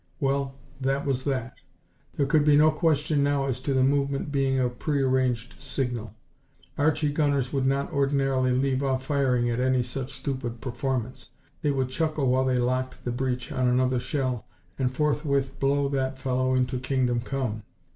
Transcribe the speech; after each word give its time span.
Well, 0.19 0.55
that 0.79 1.05
was 1.05 1.25
that! 1.25 1.59
There 2.15 2.25
could 2.25 2.43
be 2.43 2.55
no 2.57 2.71
question 2.71 3.23
now 3.23 3.45
as 3.45 3.59
to 3.59 3.71
the 3.71 3.83
movement 3.83 4.31
being 4.31 4.59
a 4.59 4.67
prearranged 4.67 5.59
signal. 5.59 6.15
Archie 6.75 7.11
gunners 7.11 7.53
would 7.53 7.67
not 7.67 7.93
ordinarily 7.93 8.49
leave 8.49 8.81
off 8.81 9.05
firing 9.05 9.47
at 9.51 9.59
any 9.59 9.83
such 9.83 10.11
stupid 10.11 10.59
performance 10.59 11.29
they 11.61 11.69
would 11.69 11.89
chuckle 11.89 12.31
while 12.31 12.45
they 12.45 12.57
locked 12.57 13.03
the 13.03 13.11
breach 13.11 13.51
on 13.51 13.67
another 13.67 13.99
shell, 13.99 14.47
and 14.79 14.89
forthwith 14.91 15.59
blow 15.59 15.87
that 15.89 16.17
fellow 16.17 16.55
into 16.55 16.79
Kingdom 16.79 17.19
Come. 17.19 17.61